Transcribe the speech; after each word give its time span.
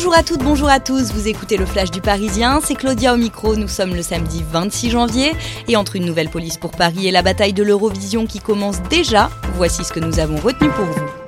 Bonjour 0.00 0.14
à 0.14 0.22
toutes, 0.22 0.42
bonjour 0.42 0.68
à 0.70 0.80
tous, 0.80 1.12
vous 1.12 1.28
écoutez 1.28 1.58
le 1.58 1.66
Flash 1.66 1.90
du 1.90 2.00
Parisien, 2.00 2.60
c'est 2.64 2.74
Claudia 2.74 3.12
au 3.12 3.18
micro, 3.18 3.54
nous 3.54 3.68
sommes 3.68 3.94
le 3.94 4.00
samedi 4.00 4.42
26 4.50 4.88
janvier. 4.88 5.32
Et 5.68 5.76
entre 5.76 5.94
une 5.94 6.06
nouvelle 6.06 6.30
police 6.30 6.56
pour 6.56 6.70
Paris 6.70 7.06
et 7.06 7.10
la 7.10 7.20
bataille 7.20 7.52
de 7.52 7.62
l'Eurovision 7.62 8.24
qui 8.24 8.38
commence 8.38 8.80
déjà, 8.88 9.28
voici 9.56 9.84
ce 9.84 9.92
que 9.92 10.00
nous 10.00 10.18
avons 10.18 10.38
retenu 10.38 10.70
pour 10.70 10.86
vous. 10.86 11.19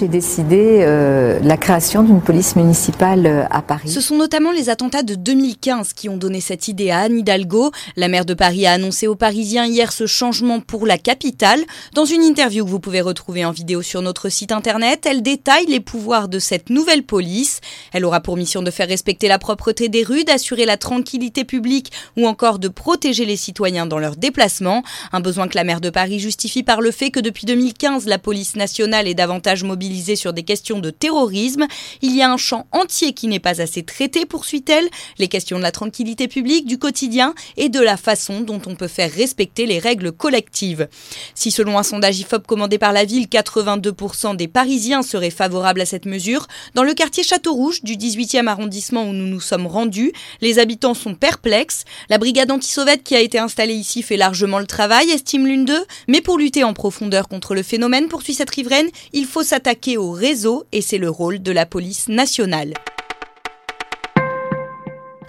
J'ai 0.00 0.08
décidé 0.08 0.78
euh, 0.80 1.38
la 1.40 1.56
création 1.56 2.02
d'une 2.02 2.20
police 2.20 2.56
municipale 2.56 3.26
euh, 3.26 3.44
à 3.50 3.62
Paris. 3.62 3.88
Ce 3.88 4.00
sont 4.00 4.16
notamment 4.16 4.50
les 4.50 4.68
attentats 4.68 5.04
de 5.04 5.14
2015 5.14 5.92
qui 5.92 6.08
ont 6.08 6.16
donné 6.16 6.40
cette 6.40 6.66
idée 6.66 6.90
à 6.90 7.00
Anne 7.00 7.18
Hidalgo. 7.18 7.70
La 7.94 8.08
maire 8.08 8.24
de 8.24 8.34
Paris 8.34 8.66
a 8.66 8.72
annoncé 8.72 9.06
aux 9.06 9.14
Parisiens 9.14 9.66
hier 9.66 9.92
ce 9.92 10.06
changement 10.06 10.58
pour 10.58 10.84
la 10.84 10.98
capitale. 10.98 11.60
Dans 11.94 12.06
une 12.06 12.22
interview 12.22 12.64
que 12.64 12.70
vous 12.70 12.80
pouvez 12.80 13.02
retrouver 13.02 13.44
en 13.44 13.52
vidéo 13.52 13.82
sur 13.82 14.02
notre 14.02 14.30
site 14.30 14.50
internet, 14.50 15.06
elle 15.08 15.22
détaille 15.22 15.66
les 15.66 15.80
pouvoirs 15.80 16.28
de 16.28 16.40
cette 16.40 16.70
nouvelle 16.70 17.04
police. 17.04 17.60
Elle 17.92 18.04
aura 18.04 18.20
pour 18.20 18.36
mission 18.36 18.62
de 18.62 18.72
faire 18.72 18.88
respecter 18.88 19.28
la 19.28 19.38
propreté 19.38 19.88
des 19.88 20.02
rues, 20.02 20.24
d'assurer 20.24 20.66
la 20.66 20.76
tranquillité 20.76 21.44
publique 21.44 21.92
ou 22.16 22.26
encore 22.26 22.58
de 22.58 22.68
protéger 22.68 23.26
les 23.26 23.36
citoyens 23.36 23.86
dans 23.86 24.00
leurs 24.00 24.16
déplacements. 24.16 24.82
Un 25.12 25.20
besoin 25.20 25.46
que 25.46 25.56
la 25.56 25.64
maire 25.64 25.80
de 25.80 25.90
Paris 25.90 26.18
justifie 26.18 26.64
par 26.64 26.80
le 26.80 26.90
fait 26.90 27.12
que 27.12 27.20
depuis 27.20 27.46
2015, 27.46 28.06
la 28.06 28.18
police 28.18 28.56
nationale 28.56 29.06
est 29.06 29.14
davantage 29.14 29.62
mobilisée 29.84 30.16
sur 30.16 30.32
des 30.32 30.44
questions 30.44 30.78
de 30.78 30.88
terrorisme. 30.90 31.66
Il 32.00 32.16
y 32.16 32.22
a 32.22 32.32
un 32.32 32.38
champ 32.38 32.66
entier 32.72 33.12
qui 33.12 33.28
n'est 33.28 33.38
pas 33.38 33.60
assez 33.60 33.82
traité, 33.82 34.24
poursuit-elle, 34.24 34.88
les 35.18 35.28
questions 35.28 35.58
de 35.58 35.62
la 35.62 35.72
tranquillité 35.72 36.26
publique, 36.26 36.66
du 36.66 36.78
quotidien 36.78 37.34
et 37.58 37.68
de 37.68 37.80
la 37.80 37.98
façon 37.98 38.40
dont 38.40 38.62
on 38.66 38.76
peut 38.76 38.88
faire 38.88 39.12
respecter 39.12 39.66
les 39.66 39.78
règles 39.78 40.12
collectives. 40.12 40.88
Si 41.34 41.50
selon 41.50 41.78
un 41.78 41.82
sondage 41.82 42.18
IFOP 42.18 42.46
commandé 42.46 42.78
par 42.78 42.92
la 42.92 43.04
ville, 43.04 43.26
82% 43.26 44.36
des 44.36 44.48
Parisiens 44.48 45.02
seraient 45.02 45.30
favorables 45.30 45.82
à 45.82 45.86
cette 45.86 46.06
mesure, 46.06 46.46
dans 46.74 46.82
le 46.82 46.94
quartier 46.94 47.22
Château-Rouge 47.22 47.82
du 47.82 47.96
18e 47.96 48.46
arrondissement 48.46 49.04
où 49.04 49.12
nous 49.12 49.26
nous 49.26 49.40
sommes 49.40 49.66
rendus, 49.66 50.12
les 50.40 50.58
habitants 50.58 50.94
sont 50.94 51.14
perplexes. 51.14 51.84
La 52.08 52.16
brigade 52.16 52.50
anti-sauvette 52.50 53.02
qui 53.02 53.14
a 53.16 53.20
été 53.20 53.38
installée 53.38 53.74
ici 53.74 54.02
fait 54.02 54.16
largement 54.16 54.60
le 54.60 54.66
travail, 54.66 55.10
estime 55.10 55.46
l'une 55.46 55.66
d'eux, 55.66 55.84
mais 56.08 56.22
pour 56.22 56.38
lutter 56.38 56.64
en 56.64 56.72
profondeur 56.72 57.28
contre 57.28 57.54
le 57.54 57.62
phénomène, 57.62 58.08
poursuit 58.08 58.34
cette 58.34 58.50
riveraine, 58.50 58.88
il 59.12 59.26
faut 59.26 59.42
s'attaquer 59.42 59.73
au 59.98 60.10
réseau 60.12 60.64
et 60.72 60.80
c'est 60.80 60.98
le 60.98 61.10
rôle 61.10 61.42
de 61.42 61.52
la 61.52 61.66
police 61.66 62.08
nationale. 62.08 62.74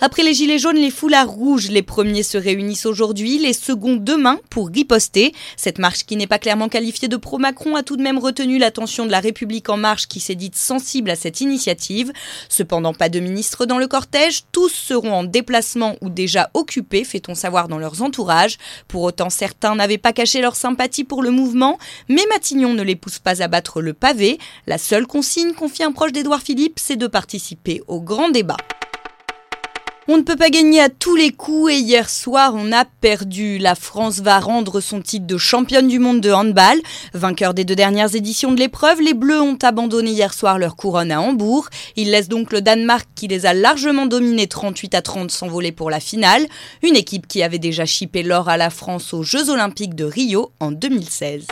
Après 0.02 0.24
les 0.24 0.34
gilets 0.34 0.60
jaunes, 0.60 0.76
les 0.76 0.92
foulards 0.92 1.30
rouges, 1.30 1.70
les 1.70 1.82
premiers 1.82 2.22
se 2.22 2.38
réunissent 2.38 2.86
aujourd'hui, 2.86 3.40
les 3.40 3.54
seconds 3.54 3.96
demain 3.96 4.40
pour 4.50 4.68
riposter. 4.68 5.32
Cette 5.56 5.80
marche 5.80 6.06
qui 6.06 6.18
n'est 6.18 6.28
pas 6.28 6.38
clairement 6.38 6.68
qualifiée 6.68 7.08
de 7.08 7.16
pro-Macron 7.16 7.76
a 7.76 7.84
tout 7.84 7.96
de 7.96 8.04
même 8.04 8.20
retenu 8.20 8.58
l'attention 8.58 9.06
de 9.06 9.12
la 9.12 9.22
République 9.22 9.70
en 9.70 9.78
marche 9.78 10.08
qui 10.08 10.20
s'est 10.20 10.36
dite 10.36 10.58
sensible 10.58 11.10
à 11.10 11.16
cette 11.16 11.40
initiative. 11.40 12.12
Cependant, 12.50 12.94
pas 12.94 13.08
de 13.08 13.22
ministre 13.22 13.66
dans 13.66 13.78
le 13.78 13.88
cortège, 13.88 14.44
tous 14.52 14.70
seront 14.70 15.14
en 15.14 15.24
déplacement 15.24 15.96
ou 16.02 16.10
déjà 16.10 16.50
occupés, 16.54 17.06
fait-on 17.06 17.34
savoir 17.34 17.70
dans 17.70 17.80
leurs 17.80 18.02
entourages. 18.02 18.58
Pour 18.90 19.04
autant, 19.04 19.30
certains 19.30 19.76
n'avaient 19.76 19.98
pas 19.98 20.14
caché 20.14 20.42
leur 20.42 20.58
sympathie 20.58 21.06
pour 21.06 21.24
le 21.24 21.32
mouvement, 21.32 21.80
mais 22.10 22.24
Matignon 22.30 22.74
ne 22.74 22.84
les 22.84 22.98
pousse 22.98 23.20
pas 23.20 23.42
à 23.42 23.48
battre 23.48 23.82
le 23.82 23.94
pavé. 23.94 24.40
La 24.68 24.78
seule 24.78 25.08
consigne 25.08 25.54
confie 25.54 25.84
un 25.84 25.94
proche 25.94 26.12
d'Édouard 26.12 26.42
Philippe, 26.42 26.80
c'est 26.80 26.98
de 26.98 27.08
participer 27.08 27.82
au 27.88 28.02
grand 28.02 28.30
débat. 28.30 28.58
On 30.08 30.18
ne 30.18 30.22
peut 30.22 30.36
pas 30.36 30.52
gagner 30.52 30.82
à 30.82 30.90
tous 30.90 31.16
les 31.16 31.32
coups 31.32 31.74
et 31.74 31.78
hier 31.78 32.12
soir 32.12 32.54
on 32.56 32.72
a 32.72 32.86
perdu. 32.86 33.58
La 33.58 33.74
France 33.74 34.20
va 34.20 34.40
rendre 34.40 34.80
son 34.80 35.02
titre 35.02 35.26
de 35.26 35.38
championne 35.38 35.88
du 35.88 35.98
monde 35.98 36.22
de 36.22 36.32
handball. 36.32 36.80
Vainqueur 37.16 37.56
des 37.56 37.66
deux 37.66 37.76
dernières 37.76 38.14
éditions 38.14 38.52
de 38.52 38.60
l'épreuve, 38.60 39.02
les 39.02 39.16
Bleus 39.16 39.42
ont 39.42 39.58
abandonné 39.64 40.12
hier 40.12 40.36
soir 40.36 40.60
leur 40.60 40.76
couronne 40.76 41.12
à 41.12 41.22
Hambourg. 41.22 41.70
Ils 41.96 42.12
laissent 42.12 42.30
donc 42.30 42.54
le 42.54 42.62
Danemark 42.62 43.08
qui 43.16 43.28
les 43.28 43.48
a 43.48 43.56
largement 43.56 44.06
dominés 44.06 44.46
38 44.46 44.94
à 44.94 45.02
30 45.02 45.32
s'envoler 45.32 45.72
pour 45.72 45.90
la 45.90 46.00
finale. 46.00 46.46
Une 46.84 46.96
équipe 46.96 47.28
qui 47.28 47.42
avait 47.42 47.58
déjà 47.58 47.88
chippé 47.88 48.22
l'or 48.22 48.48
à 48.48 48.58
la 48.58 48.70
France 48.70 49.12
aux 49.12 49.24
Jeux 49.24 49.50
Olympiques 49.50 49.96
de 49.96 50.06
Rio 50.06 50.52
en 50.60 50.72
2016. 50.72 51.48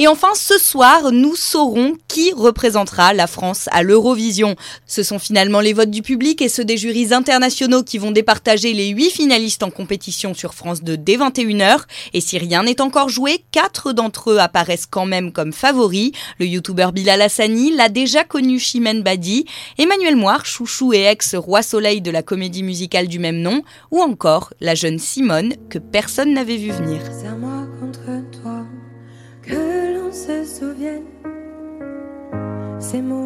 Et 0.00 0.06
enfin, 0.06 0.28
ce 0.36 0.58
soir, 0.58 1.10
nous 1.10 1.34
saurons 1.34 1.94
qui 2.06 2.32
représentera 2.32 3.14
la 3.14 3.26
France 3.26 3.68
à 3.72 3.82
l'Eurovision. 3.82 4.54
Ce 4.86 5.02
sont 5.02 5.18
finalement 5.18 5.58
les 5.58 5.72
votes 5.72 5.90
du 5.90 6.02
public 6.02 6.40
et 6.40 6.48
ceux 6.48 6.64
des 6.64 6.76
jurys 6.76 7.12
internationaux 7.12 7.82
qui 7.82 7.98
vont 7.98 8.12
départager 8.12 8.74
les 8.74 8.90
huit 8.90 9.10
finalistes 9.10 9.64
en 9.64 9.70
compétition 9.70 10.34
sur 10.34 10.54
France 10.54 10.84
2 10.84 10.96
dès 10.96 11.16
21h. 11.16 11.80
Et 12.12 12.20
si 12.20 12.38
rien 12.38 12.62
n'est 12.62 12.80
encore 12.80 13.08
joué, 13.08 13.44
quatre 13.50 13.92
d'entre 13.92 14.30
eux 14.30 14.38
apparaissent 14.38 14.86
quand 14.86 15.06
même 15.06 15.32
comme 15.32 15.52
favoris. 15.52 16.12
Le 16.38 16.46
youtubeur 16.46 16.92
Bilal 16.92 17.20
Hassani, 17.20 17.72
l'a 17.72 17.88
déjà 17.88 18.22
connu 18.22 18.60
Chimène 18.60 19.02
Badi, 19.02 19.46
Emmanuel 19.78 20.14
Moir, 20.14 20.46
chouchou 20.46 20.92
et 20.92 21.06
ex-roi 21.06 21.62
soleil 21.62 22.02
de 22.02 22.12
la 22.12 22.22
comédie 22.22 22.62
musicale 22.62 23.08
du 23.08 23.18
même 23.18 23.40
nom, 23.40 23.62
ou 23.90 24.00
encore 24.00 24.52
la 24.60 24.76
jeune 24.76 25.00
Simone 25.00 25.54
que 25.68 25.80
personne 25.80 26.34
n'avait 26.34 26.56
vu 26.56 26.70
venir. 26.70 27.00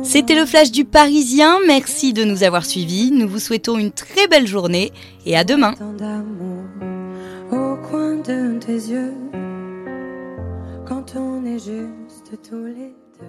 C'était 0.02 0.34
le 0.34 0.46
flash 0.46 0.70
du 0.70 0.84
Parisien. 0.84 1.58
Merci 1.66 2.12
de 2.12 2.24
nous 2.24 2.42
avoir 2.42 2.64
suivis. 2.64 3.10
Nous 3.10 3.28
vous 3.28 3.38
souhaitons 3.38 3.78
une 3.78 3.92
très 3.92 4.26
belle 4.28 4.46
journée 4.46 4.92
et 5.24 5.36
à 5.36 5.44
demain. 5.44 5.74
Au 7.50 7.76
coin 7.88 8.16
de 8.16 8.58
tes 8.58 8.72
yeux, 8.72 9.14
quand 10.86 11.14
on 11.16 11.44
est 11.44 11.58
juste 11.58 12.38
tous 12.48 12.66
les 12.66 12.94
deux. 13.20 13.26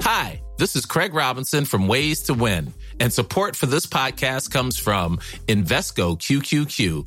Hi, 0.00 0.40
this 0.58 0.74
is 0.74 0.84
Craig 0.86 1.14
Robinson 1.14 1.64
from 1.64 1.88
Ways 1.88 2.22
to 2.26 2.34
Win, 2.34 2.72
and 3.00 3.10
support 3.10 3.56
for 3.56 3.66
this 3.66 3.86
podcast 3.86 4.50
comes 4.50 4.78
from 4.78 5.18
Invesco 5.48 6.16
QQQ 6.18 7.06